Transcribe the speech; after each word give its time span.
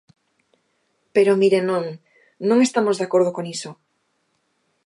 Pero, 1.15 1.39
mire, 1.41 1.59
non, 1.69 1.83
non 2.49 2.59
estamos 2.67 2.95
de 2.97 3.05
acordo 3.07 3.29
con 3.35 3.45
iso. 3.55 3.71